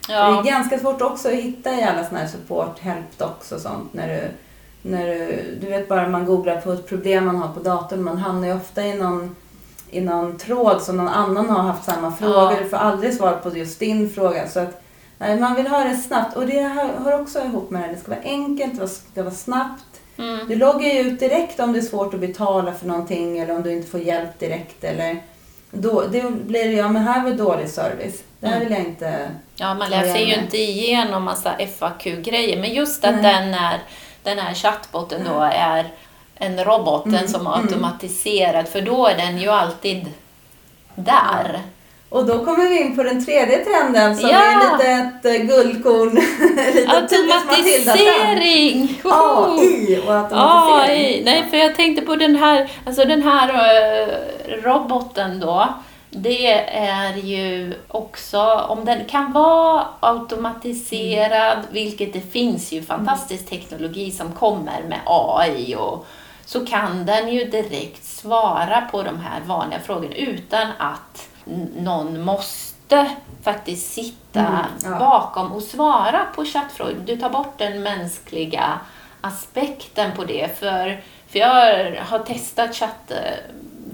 [0.10, 0.42] Ja.
[0.44, 3.94] Det är ganska svårt också att hitta i alla såna här support, helpdocs och sånt.
[3.94, 4.22] När du,
[4.82, 8.04] när du, du vet bara man googlar på ett problem man har på datorn.
[8.04, 9.36] Man hamnar ju ofta i någon,
[9.90, 12.52] i någon tråd som någon annan har haft samma fråga.
[12.52, 12.58] Ja.
[12.64, 14.48] Du får aldrig svar på just din fråga.
[14.48, 14.82] Så att
[15.18, 16.62] Nej, man vill ha det snabbt och det
[17.04, 17.94] hör också ihop med det.
[17.94, 19.84] Det ska vara enkelt, det ska vara snabbt.
[20.18, 20.48] Mm.
[20.48, 23.64] Du loggar ju ut direkt om det är svårt att betala för någonting eller om
[23.64, 24.84] du inte får hjälp direkt.
[24.84, 25.22] Eller
[25.72, 28.24] då, det blir det, ja men här var dålig service.
[28.40, 28.68] Det här Mm.
[28.68, 29.30] vill jag inte...
[29.56, 33.24] Ja, man läser ju inte igenom massa FAQ-grejer, men just att Nej.
[33.24, 33.80] den, är,
[34.24, 35.86] den här chattbotten då är
[36.36, 37.66] en robot, Mm, som är mm.
[37.66, 40.06] automatiserad, för då är den ju alltid
[40.96, 41.60] där.
[42.10, 44.38] Och då kommer vi in på den tredje trenden som Ja.
[44.44, 46.16] är lite ett eh, guldkorn.
[46.76, 46.92] lite.
[46.96, 49.02] Automatisering!
[49.04, 51.06] AI och automatisering.
[51.06, 51.22] AI.
[51.26, 54.08] Nej, för jag tänkte på den här, alltså den här eh,
[54.64, 55.68] roboten då.
[56.14, 64.12] Det är ju också, om den kan vara automatiserad, vilket det finns ju fantastisk teknologi
[64.12, 66.06] som kommer med AI och
[66.46, 71.30] så kan den ju direkt svara på de här vanliga frågorna utan att
[71.78, 73.12] någon måste
[73.44, 75.00] faktiskt sitta Mm, ja.
[75.00, 76.96] bakom och svara på chattfrågor.
[77.06, 78.80] Du tar bort den mänskliga
[79.22, 80.60] aspekten på det.
[80.60, 82.76] För, för jag har testat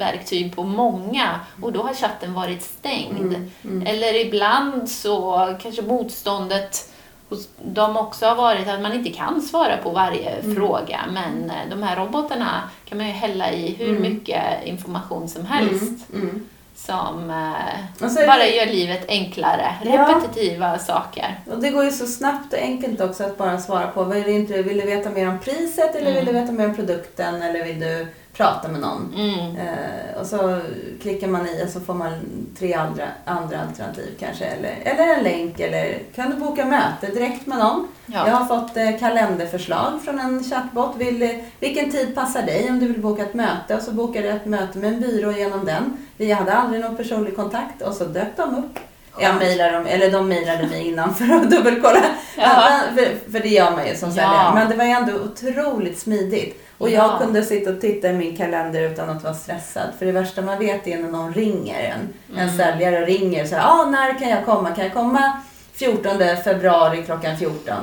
[0.01, 3.19] chattverktyg på många och då har chatten varit stängd.
[3.33, 3.87] Mm, mm.
[3.87, 6.91] Eller ibland så kanske motståndet
[7.29, 10.55] hos dem också har varit att man inte kan svara på varje Mm.
[10.55, 10.99] fråga.
[11.13, 14.01] Men eh, de här robotarna kan man ju hälla i hur Mm.
[14.01, 16.45] mycket information som helst Mm, mm.
[16.87, 19.75] Som eh, bara det- gör livet enklare.
[19.83, 19.91] Ja.
[20.15, 21.39] Repetitiva saker.
[21.51, 24.03] Och det går ju så snabbt och enkelt också att bara svara på.
[24.03, 26.41] Vill du, inte, vill du veta mer om priset eller vill du Mm.
[26.41, 29.13] veta mer om produkten eller vill du prata med någon?
[29.15, 29.55] Mm.
[29.57, 30.59] Eh, och så
[31.01, 32.11] klickar man i och så får man
[32.59, 34.45] tre andra, andra alternativ kanske.
[34.45, 37.87] Eller, eller en länk eller kan du boka möte direkt med någon.
[38.05, 38.27] Ja.
[38.27, 40.95] Jag har fått eh, kalenderförslag från en chatbot.
[40.97, 43.75] Vill, vilken tid passar dig om du vill boka ett möte?
[43.75, 46.06] Och så bokar du ett möte med en byrå genom den.
[46.17, 48.79] Vi hade aldrig någon personlig kontakt och så dök de upp.
[49.19, 51.99] Jag mejlade dem, eller de mejlade mig innan för att dubbelkolla.
[52.37, 52.79] Ja.
[52.95, 54.15] För, för det gör man ju som Ja.
[54.15, 54.53] säljare.
[54.53, 56.63] Men det var ju ändå otroligt smidigt.
[56.77, 57.17] Och jag Ja.
[57.21, 59.87] kunde sitta och titta i min kalender utan att vara stressad.
[59.99, 62.13] För det värsta man vet är när någon ringer en.
[62.37, 62.57] En Mm.
[62.57, 64.71] säljare ringer så här, ah, när kan jag komma?
[64.71, 65.31] Kan jag komma
[65.73, 67.75] 14 februari klockan 14?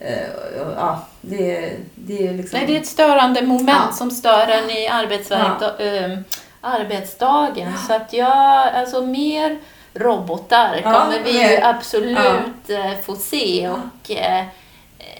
[0.00, 2.58] Eh, och, ja, det, det är liksom...
[2.58, 3.92] Nej, det är ett störande moment Ja.
[3.92, 6.18] som stör en i arbetsverk, eh,
[6.64, 7.78] arbetsdagen.
[7.86, 9.58] Så att jag, alltså mer
[9.94, 11.64] robotar Ja, kommer vi ju mer.
[11.64, 13.68] absolut eh, få se.
[13.68, 14.44] Och, eh,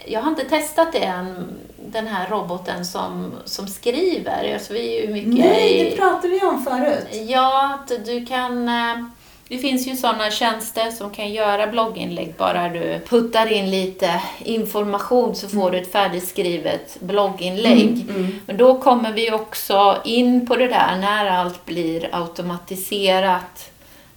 [0.06, 4.52] jag har inte testat det än, den här roboten som, som skriver.
[4.54, 7.08] Alltså, vi är ju mycket Nej, det pratade vi om förut.
[7.28, 8.68] Ja, att du kan...
[8.68, 9.04] eh,
[9.48, 12.34] Det finns ju sådana tjänster som kan göra blogginlägg.
[12.38, 18.06] Bara du puttar in lite information så får du ett färdigskrivet blogginlägg.
[18.10, 18.40] Mm.
[18.46, 23.70] Men då kommer vi också in på det där när allt blir automatiserat.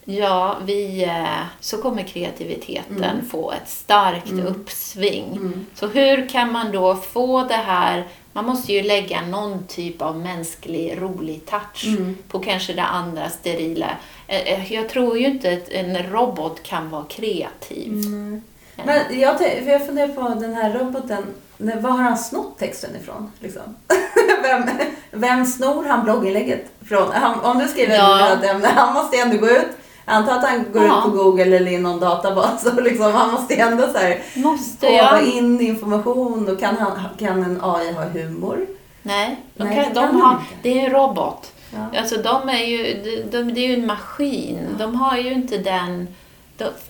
[0.06, 1.26] Ja, vi, eh,
[1.60, 3.30] så kommer kreativiteten Mm.
[3.30, 4.48] få ett starkt Mm.
[4.48, 5.26] uppsving.
[5.32, 5.66] Mm.
[5.76, 8.04] Så hur kan man då få det här,
[8.38, 12.18] man måste ju lägga någon typ av mänsklig rolig touch Mm.
[12.30, 13.90] på kanske det andra sterila.
[14.28, 17.92] Eh, eh, Jag tror ju inte att en robot kan vara kreativ.
[17.94, 18.42] Mm.
[18.86, 21.24] Men jag, för jag funderar på den här roboten.
[21.58, 23.32] Var har han snott texten ifrån?
[23.40, 23.76] Liksom?
[24.44, 24.64] vem,
[25.12, 27.12] vem snor han blogginlägget från?
[27.14, 28.30] Han, om du skriver Ja.
[28.34, 29.68] ett ämne, han måste ju ändå gå ut.
[30.10, 30.98] Anta att han går Ja.
[30.98, 32.66] ut på Google eller i någon databas.
[32.66, 35.24] Och liksom, han måste ju ändå så här, Måste jag?
[35.28, 36.48] in information.
[36.50, 38.66] Och kan, han, kan en AI ha humor?
[39.04, 41.52] Nej, de Nej, kan, de kan har, det är ju en robot.
[41.74, 42.00] Ja.
[42.00, 44.60] Alltså de är ju, de, de, det är ju en maskin.
[44.80, 46.08] De har ju inte den...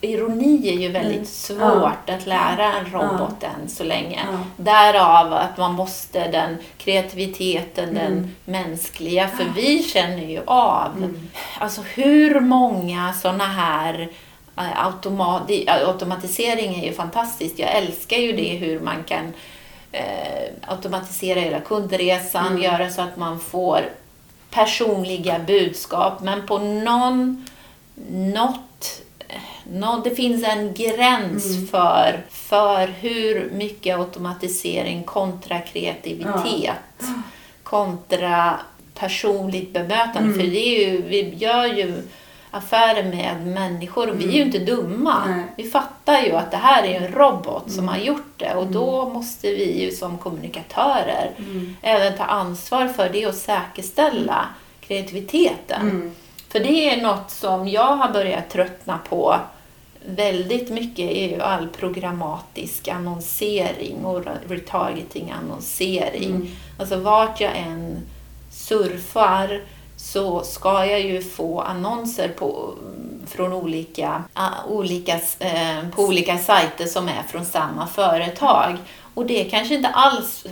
[0.02, 1.26] Ironi är ju väldigt Mm.
[1.26, 4.20] svårt att lära en robot än så länge.
[4.32, 4.38] Ja.
[4.58, 8.36] Därav att man måste den kreativiteten, den Mm.
[8.46, 9.28] mänskliga.
[9.28, 11.28] För vi känner ju av Mm.
[11.60, 14.10] alltså hur många sådana här
[14.58, 17.60] eh, automa det- automatisering är ju fantastiskt.
[17.60, 19.34] Jag älskar ju det hur man kan
[19.92, 22.62] eh, automatisera hela kundresan, Mm.
[22.62, 23.82] göra så att man får
[24.52, 26.22] personliga budskap.
[26.22, 27.46] Men på någon,
[28.12, 28.60] något,
[29.72, 31.68] nå- det finns en gräns Mm.
[31.68, 36.74] för, för hur mycket automatisering kontra kreativitet
[37.64, 38.54] kontra
[38.94, 40.20] personligt bemötande.
[40.20, 40.34] Mm.
[40.40, 42.02] För det är ju, vi gör ju
[42.52, 45.24] affärer med människor och vi är ju inte dumma.
[45.26, 45.38] Mm.
[45.38, 45.46] Nej.
[45.58, 47.88] Vi fattar ju att det här är en robot som Mm.
[47.88, 51.76] har gjort det och då måste vi ju som kommunikatörer Mm.
[51.82, 54.46] även ta ansvar för det och säkerställa
[54.82, 56.12] kreativiteten.
[56.50, 59.36] För det är något som jag har börjat tröttna på
[60.06, 66.30] väldigt mycket är ju all programmatisk annonsering och retargeting annonsering.
[66.36, 66.48] Mm.
[66.80, 67.98] Alltså vart jag än
[68.52, 69.62] surfar
[69.98, 72.74] så ska jag ju få annonser på
[73.28, 74.24] från olika,
[74.68, 78.78] olika, eh, på olika sajter som är från samma företag.
[79.14, 80.46] Och det kanske inte alls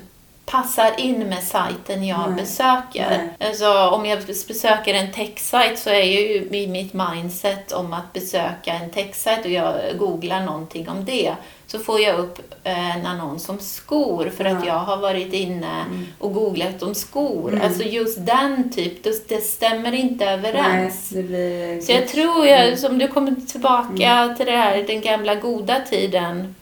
[0.45, 2.41] passar in med sajten jag Nej.
[2.43, 3.09] besöker.
[3.09, 3.49] Nej.
[3.49, 8.73] Alltså, om jag besöker en techsajt så är ju i mitt mindset om att besöka
[8.73, 11.33] en techsajt och jag googlar någonting om det
[11.67, 14.67] så får jag upp eh, en annons om skor för att Ja.
[14.73, 15.85] jag har varit inne
[16.19, 17.49] och googlat om skor.
[17.53, 17.65] Mm.
[17.65, 21.09] Alltså just den typ, det, det stämmer inte Nej, överens.
[21.09, 21.81] det blir...
[21.81, 22.77] Så jag tror, jag, Mm.
[22.77, 26.55] som du kommer tillbaka till det här, den gamla goda tiden,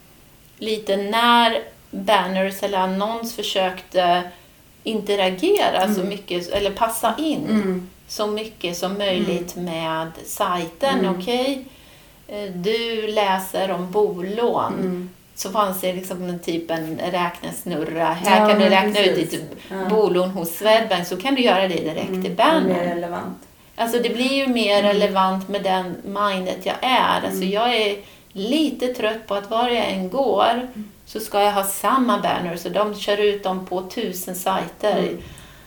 [0.58, 1.60] lite när
[1.94, 4.22] banners eller annons försökte
[4.84, 7.90] interagera så mycket, eller passa in Mm.
[8.08, 11.00] så mycket som möjligt med sajten.
[11.00, 11.16] Mm.
[11.20, 11.66] Okej,
[12.28, 14.74] eh, du läser om bolån.
[14.74, 15.10] Mm.
[15.36, 18.06] Så fanns det liksom en typ en räknesnurra.
[18.06, 19.30] Här Ja, kan du räkna ut precis.
[19.32, 19.90] ditt Ja.
[19.90, 21.08] bolån hos Swedbank.
[21.08, 22.26] Så kan du göra det direkt i Mm.
[22.26, 23.34] Är bannern.
[23.76, 27.22] Alltså det blir ju mer relevant med den mindet jag är.
[27.28, 27.98] Alltså jag är
[28.32, 30.68] lite trött på att var jag än går
[31.06, 34.98] så ska jag ha samma banners så de kör ut dem på tusen sajter.
[34.98, 35.18] Mm.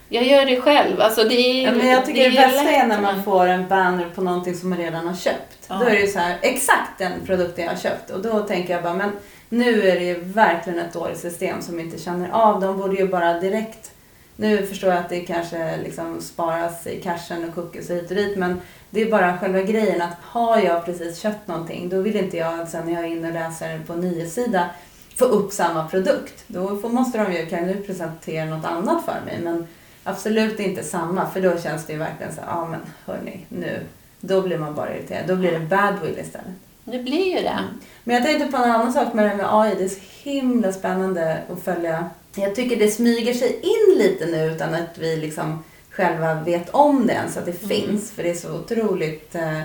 [0.09, 1.01] Jag gör det själv.
[1.01, 3.47] Alltså det är, Ja, men jag tycker det, ju bästa lätt, är när man får
[3.47, 5.67] en banner på någonting som man redan har köpt.
[5.69, 5.75] Ja.
[5.75, 8.11] Då är det ju så här, exakt den produkten jag har köpt.
[8.11, 9.13] Och då tänker jag bara, men
[9.49, 12.61] nu är det ju verkligen ett dåligt system som inte känner av.
[12.61, 13.91] De borde ju bara direkt...
[14.39, 18.17] Nu förstår jag att det kanske liksom sparas i cachen och cookies och hit och
[18.17, 18.39] dit.
[18.39, 22.37] Men det är bara själva grejen att har jag precis köpt någonting då vill inte
[22.37, 24.69] jag sen när jag är inne och läser på nyhetssida
[25.17, 26.45] få upp samma produkt.
[26.47, 29.41] Då får, måste de ju, kan du presentera något annat för mig.
[29.43, 29.67] Men
[30.05, 33.81] absolut inte samma för då känns det ju verkligen så ja men hörni, nu.
[34.21, 35.27] Då blir man bara irriterad.
[35.29, 36.47] Då blir det badwill istället.
[36.85, 37.59] Det blir ju det.
[38.05, 39.75] Men jag tänkte på en annan sak med det här med AI.
[39.79, 42.11] Det är så himla spännande att följa.
[42.35, 47.07] Jag tycker det smyger sig in lite nu utan att vi liksom själva vet om
[47.07, 47.69] det ens, att det Mm.
[47.69, 48.11] finns.
[48.13, 49.61] För det är så otroligt eh,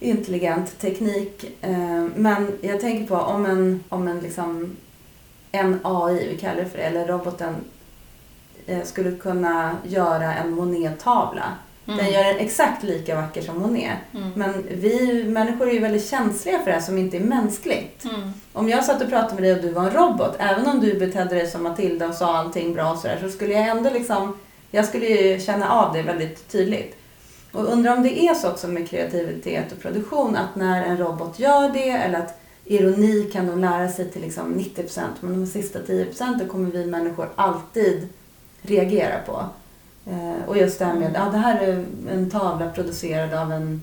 [0.00, 1.44] intelligent teknik.
[1.60, 4.76] Eh, men jag tänker på om en, om en, liksom,
[5.52, 7.54] en AI, vi kallar det för det, eller roboten
[8.66, 11.44] eh, skulle kunna göra en Monet-tavla.
[11.86, 12.12] Den Mm.
[12.12, 13.98] gör den exakt lika vacker som Monet.
[14.14, 14.30] Mm.
[14.34, 18.04] Men vi människor är ju väldigt känsliga för det här som inte är mänskligt.
[18.04, 18.30] Mm.
[18.52, 20.94] Om jag satt och pratade med dig och du var en robot, även om du
[20.98, 24.38] betedde dig som Matilda och sa allting bra och sådär, så skulle jag ändå liksom,
[24.70, 26.96] jag skulle ju känna av det väldigt tydligt.
[27.54, 31.38] Och undrar om det är så också med kreativitet och produktion, att när en robot
[31.38, 35.78] gör det, eller att ironi kan de lära sig till liksom 90%, men de sista
[35.78, 38.08] 10% kommer vi människor alltid
[38.62, 39.44] reagera på.
[40.10, 43.82] Eh, och just det här med, ja det här är en tavla producerad av en,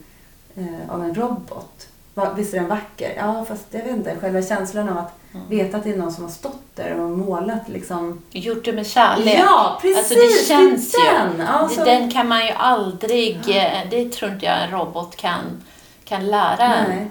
[0.55, 1.87] eh, av en robot.
[2.13, 3.13] Va, visst är den vacker?
[3.17, 5.47] Ja, fast jag vet inte, själva känslan av att Mm.
[5.49, 8.21] veta att det är någon som har stått där och målat liksom.
[8.31, 9.39] Gjort det med kärlek.
[9.39, 9.97] Ja, precis!
[9.97, 11.37] Alltså det känns det är ju.
[11.37, 11.47] den.
[11.47, 15.63] Alltså, Den kan man ju aldrig, eh, det tror inte jag en robot kan,
[16.05, 16.89] kan lära en.
[16.89, 17.07] nej.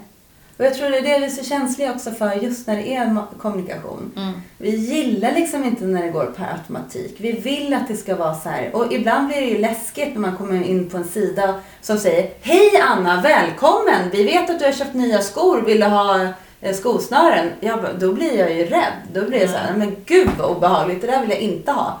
[0.61, 2.95] Och jag tror det är det vi är så känsliga också för just när det
[2.95, 4.11] är kommunikation.
[4.17, 4.33] Mm.
[4.57, 7.15] Vi gillar liksom inte när det går per automatik.
[7.17, 8.75] Vi vill att det ska vara så här.
[8.75, 12.29] Och ibland blir det ju läskigt när man kommer in på en sida som säger
[12.41, 14.09] Hej Anna, välkommen!
[14.11, 15.61] Vi vet att du har köpt nya skor.
[15.61, 16.27] Vill du ha
[16.61, 17.51] eh, skosnören?
[17.59, 18.93] Ja, då blir jag ju rädd.
[19.13, 21.01] Då blir jag så här, men gud vad obehagligt.
[21.01, 21.99] Det där vill jag inte ha.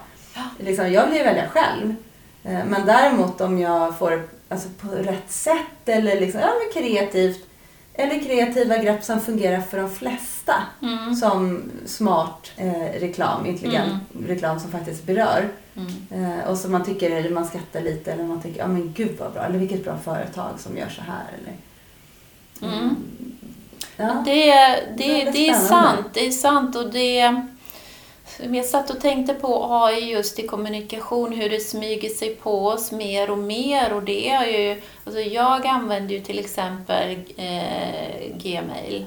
[0.57, 1.95] Liksom, jag vill ju välja själv.
[2.43, 7.47] Eh, Men däremot om jag får alltså, på rätt sätt eller liksom, ja, kreativt
[8.01, 10.53] eller kreativa grepp som fungerar för de flesta.
[10.81, 11.15] Mm.
[11.15, 13.93] Som smart eh, reklam, intelligent
[14.27, 15.49] reklam som faktiskt berör.
[15.75, 15.91] Mm.
[16.39, 19.15] Eh, och som man tycker, eller man skrattar lite eller man tycker, ja men gud
[19.19, 21.23] vad bra, eller vilket bra företag som gör så här.
[21.41, 21.53] Eller,
[22.63, 22.95] Mm.
[23.97, 24.21] ja.
[24.25, 24.45] Det,
[24.97, 25.67] det, det är spännande.
[25.67, 26.07] sant.
[26.13, 27.41] Det är sant och det...
[28.39, 32.91] Jag satt och tänkte på AI just i kommunikation, hur det smyger sig på oss
[32.91, 33.93] mer och mer.
[33.93, 39.05] Och det är ju, alltså jag använder ju till exempel eh, Gmail,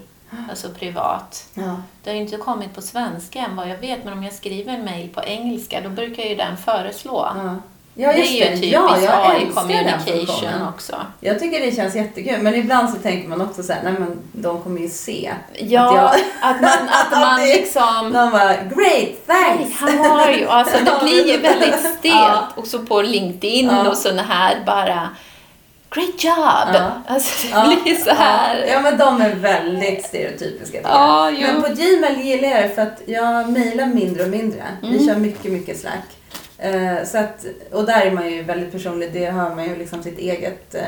[0.51, 1.49] alltså privat.
[1.55, 1.83] Ja.
[2.03, 4.73] Det har ju inte kommit på svenska än vad jag vet, men om jag skriver
[4.73, 7.29] en mail på engelska då brukar ju den föreslå.
[7.37, 7.57] Ja.
[7.94, 10.96] Ja, det är ju typiskt Ja, jag AI communication också.
[11.20, 14.18] Jag tycker det känns jättekul, men ibland så tänker man också så här, nej men
[14.33, 15.33] de kommer ju se.
[15.59, 18.12] Ja, Att att, man, att man Det- liksom...
[18.12, 19.80] De bara, great, thanks!
[19.80, 20.48] how are you?
[20.50, 22.04] Alltså det blir ju väldigt stelt.
[22.04, 22.48] Ja.
[22.54, 23.88] Och så på LinkedIn Ja.
[23.88, 25.09] och såna här bara
[25.94, 26.74] Great job!
[26.74, 26.90] Ja.
[27.07, 28.64] Alltså det Ja, blir så här.
[28.68, 30.78] Ja, men de är väldigt stereotypiska.
[30.83, 31.40] Ja, jag.
[31.40, 31.46] jo.
[31.52, 34.62] Men på Gmail gillar jag det för att jag mejlar mindre och mindre.
[34.83, 35.07] Vi Mm.
[35.07, 36.04] kör mycket, mycket Slack.
[36.59, 39.12] Eh, så att, och där är man ju väldigt personlig.
[39.12, 40.75] Det har man ju liksom sitt eget...
[40.75, 40.83] Eh,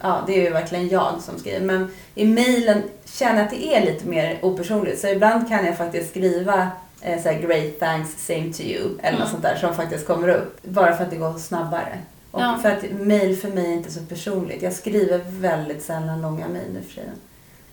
[0.00, 1.60] ja, det är ju verkligen jag som skriver.
[1.60, 5.00] Men i mejlen känner jag att det är lite mer opersonligt.
[5.00, 6.68] Så ibland kan jag faktiskt skriva
[7.02, 8.82] eh, så här, great thanks, same to you.
[9.02, 9.30] Eller något Mm.
[9.30, 10.62] sånt där som faktiskt kommer upp.
[10.62, 11.98] Bara för att det går snabbare.
[12.30, 12.58] Och Ja.
[12.62, 14.62] för att mail för mig är inte så personligt.
[14.62, 17.14] Jag skriver väldigt sällan långa mail nu för tiden.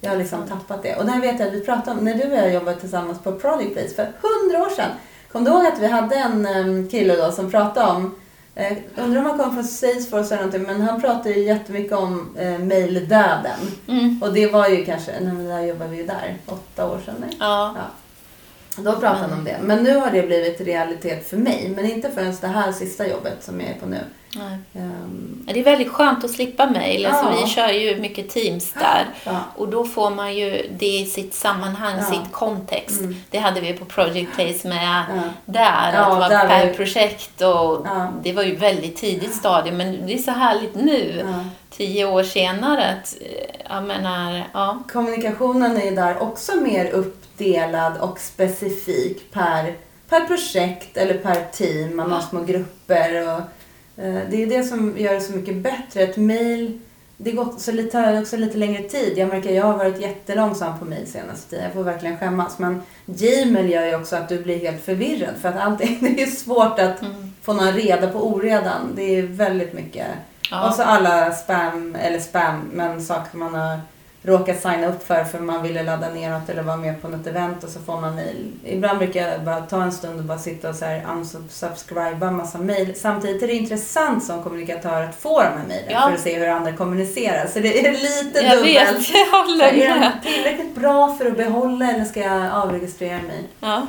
[0.01, 0.95] Jag har liksom tappat det.
[0.95, 3.31] Och där vet jag att vi pratade om, när du och jag jobbade tillsammans på
[3.31, 4.89] Project Place för hundra år sedan.
[5.37, 8.15] Kom du ihåg att vi hade en um, kille då som pratade om,
[8.55, 12.35] eh, undrar om han kom från Salesforce eller någonting, men han pratade ju jättemycket om
[12.37, 13.59] eh, maildöden.
[13.87, 14.23] Mm.
[14.23, 17.15] Och det var ju kanske, nej men där jobbade vi ju där, åtta år sedan.
[17.19, 17.29] Nej?
[17.39, 17.75] Ja.
[17.75, 17.81] Ja.
[18.77, 19.57] Då pratade han om det.
[19.61, 21.71] Men nu har det blivit realitet för mig.
[21.75, 23.99] Men inte förrän det här sista jobbet som jag är på nu.
[24.71, 27.05] Men Det är väldigt skönt att slippa mejl.
[27.05, 27.41] Alltså, Ja.
[27.45, 29.05] vi kör ju mycket Teams där.
[29.23, 29.39] ja.
[29.55, 32.03] Och då får man ju det i sitt sammanhang, Ja.
[32.03, 32.99] sitt kontext.
[32.99, 33.15] Mm.
[33.29, 35.03] Det hade vi på Project Place med
[35.45, 35.93] där.
[35.93, 37.87] Att det var där per var- projekt och
[38.23, 39.77] det var ju väldigt tidigt stadium.
[39.77, 41.25] Men det är så härligt nu,
[41.69, 44.83] tio år senare, att eh, jag menar, ja.
[44.93, 46.93] Kommunikationen är där också mer
[47.37, 49.73] uppdelad och specifik per,
[50.09, 51.95] per projekt eller per team.
[51.95, 53.21] Man har små grupper.
[53.27, 53.39] Och,
[54.03, 56.01] eh, det är det som gör det så mycket bättre.
[56.01, 56.79] Ett mail,
[57.17, 59.13] det går också lite, tar också lite längre tid.
[59.17, 61.65] Jag märker att jag har varit jättelångsam på mail senaste tiden.
[61.65, 62.59] Jag får verkligen skämmas.
[62.59, 65.35] Men Gmail gör ju också att du blir helt förvirrad.
[65.41, 67.33] För att allting, det är svårt att Mm.
[67.41, 68.93] få någon reda på oredan.
[68.95, 70.07] Det är väldigt mycket.
[70.51, 70.67] ja.
[70.69, 73.79] Och så alla spam, eller spam, men saker man har
[74.23, 77.27] råkat signa upp för för man ville ladda ner något eller vara med på något
[77.27, 78.51] event och så får man mail.
[78.65, 82.57] Ibland brukar jag bara ta en stund och bara sitta och så här unsubscriba massa
[82.57, 82.93] mail.
[82.95, 86.01] Samtidigt är det intressant som kommunikatör att få de här mailen Ja.
[86.07, 87.47] för att se hur andra kommunicerar.
[87.47, 88.97] Så det är lite jag dubbelt.
[88.99, 90.01] vet, jag håller Är med.
[90.01, 93.43] den tillräckligt bra för att behålla eller ska jag avregistrera mig?
[93.59, 93.87] Ja.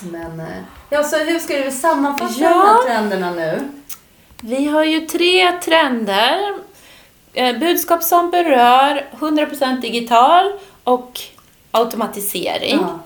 [0.00, 0.46] Men, eh,
[0.90, 2.48] ja, så hur ska du sammanfatta Ja.
[2.48, 3.68] de här trenderna nu?
[4.40, 6.38] Vi har ju tre trender.
[7.34, 10.52] Eh, Budskap som berör 100% digital
[10.84, 11.20] och
[11.70, 12.80] automatisering.
[12.80, 12.98] Ja.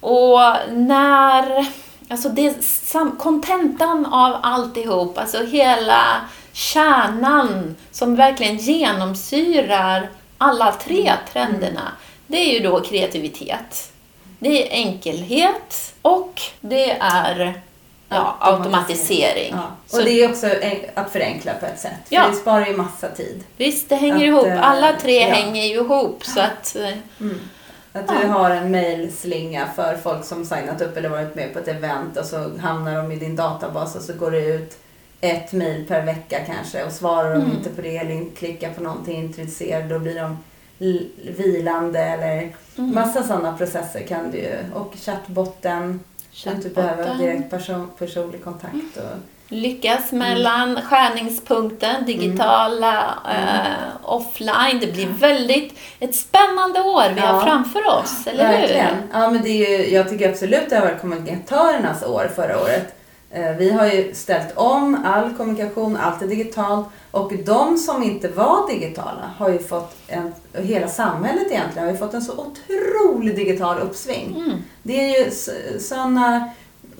[0.00, 0.40] Och
[0.72, 1.66] när,
[2.08, 6.20] alltså det, sam- kontentan av alltihop, alltså hela
[6.52, 11.92] kärnan som verkligen genomsyrar alla tre trenderna,
[12.26, 13.92] det är ju då kreativitet.
[14.38, 17.60] Det är enkelhet och det är
[18.10, 19.54] ja, automatisering.
[19.56, 19.96] Ja.
[19.98, 20.46] Och det är också
[20.94, 21.92] att förenkla på ett sätt.
[22.08, 22.28] För Ja.
[22.30, 23.44] det sparar ju massa tid.
[23.56, 24.46] Visst, det hänger Att, ihop.
[24.46, 25.34] eh, Alla tre ja.
[25.34, 26.24] hänger ju ihop.
[26.24, 27.28] Så att, eh,
[27.92, 31.68] Att du har en mailslinga för folk som signat upp eller varit med på ett
[31.68, 34.78] event och så hamnar de i din databas och så går det ut
[35.20, 37.56] ett mail per vecka kanske och svarar de Mm.
[37.56, 40.38] inte på det eller klickar på någonting intresserade då blir de
[41.36, 42.94] vilande eller Mm.
[42.94, 44.56] massa sådana processer kan du ju.
[44.74, 46.00] Och chattbotten,
[46.46, 47.18] att du behöver Chattbotten.
[47.18, 48.96] direkt person, personlig kontakt.
[48.96, 49.18] Och,
[49.52, 53.46] lyckas mellan skärningspunkten, digitala, Mm.
[53.66, 54.78] eh, offline.
[54.80, 57.40] Det blir väldigt ett spännande år vi har Ja.
[57.46, 58.86] framför oss, eller Verkligen.
[58.86, 59.02] hur?
[59.12, 62.94] Ja, men det är ju, jag tycker absolut det har varit kommunikatörernas år förra året.
[63.30, 66.86] Eh, Vi har ju ställt om all kommunikation, allt är digitalt.
[67.10, 71.98] Och de som inte var digitala har ju fått, en, hela samhället egentligen, har ju
[71.98, 74.36] fått en så otrolig digital uppsving.
[74.36, 74.58] Mm.
[74.82, 75.30] Det är ju
[75.80, 76.50] sådana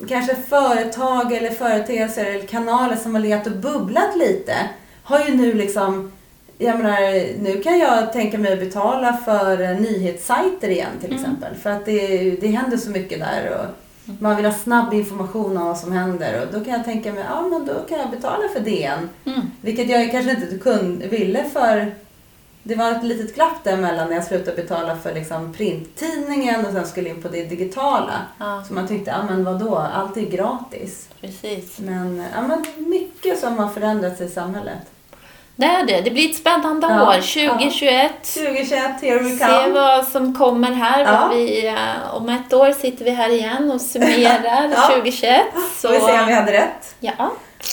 [0.09, 4.55] kanske företag eller företeelser eller kanaler som har legat och bubblat lite.
[5.03, 6.13] Har ju nu liksom,
[6.59, 7.01] jag menar,
[7.43, 11.23] nu kan jag tänka mig att betala för eh, nyhetssajter igen till Mm.
[11.23, 11.55] exempel.
[11.55, 13.67] För att det, det händer så mycket där och
[14.19, 16.41] man vill ha snabb information om vad som händer.
[16.47, 19.09] Och då kan jag tänka mig, ja men då kan jag betala för DN.
[19.25, 19.41] Mm.
[19.61, 21.95] Vilket jag kanske inte kunde, ville för
[22.63, 26.87] det var ett litet glapp däremellan när jag slutade betala för liksom printtidningen och sen
[26.87, 28.13] skulle in på det digitala.
[28.39, 31.09] Ja, Så man tyckte, ja men vadå, allt är gratis.
[31.21, 31.79] precis.
[31.79, 34.79] Men, ja, men mycket som har förändrats i samhället.
[35.61, 36.01] Det är det.
[36.01, 38.13] Det blir ett spännande Ja, år, 2021.
[38.23, 39.69] 2021, here we Se come.
[39.75, 41.01] vad som kommer här.
[41.05, 41.31] Ja.
[41.35, 44.89] Vi, eh, om ett år sitter vi här igen och summerar Ja.
[44.95, 45.43] 2021.
[45.77, 46.95] Så vi se om vi hade rätt.
[47.01, 47.33] Ja.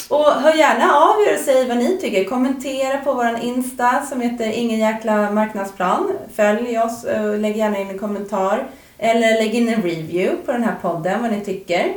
[0.10, 2.24] Och hör gärna av er och säg vad ni tycker.
[2.24, 6.12] Kommentera på vår Insta som heter Ingen jäkla marknadsplan.
[6.36, 8.68] Följ oss och lägg gärna in en kommentar.
[8.98, 11.94] Eller lägg in en review på den här podden, vad ni tycker.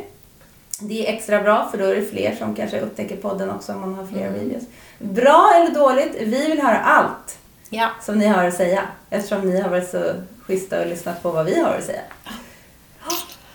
[0.83, 3.81] Det är extra bra för då är det fler som kanske upptäcker podden också om
[3.81, 4.35] man har fler Mm.
[4.35, 4.62] reviews.
[5.00, 7.38] Bra eller dåligt, vi vill höra allt
[7.70, 7.88] ja.
[8.02, 8.82] som ni har att säga.
[9.10, 10.14] Eftersom ni har varit så
[10.46, 12.02] schyssta och lyssnat på vad vi har att säga.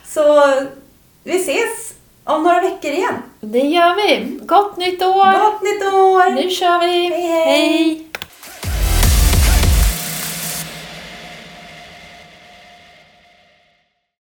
[0.07, 0.53] Så
[1.23, 1.93] vi ses
[2.23, 3.15] om några veckor igen.
[3.39, 4.39] Det gör vi.
[4.41, 5.39] Gott nytt år!
[5.39, 6.31] Gott nytt år!
[6.31, 7.09] Nu kör vi!
[7.09, 7.45] Hej, hej.
[7.45, 8.07] hej.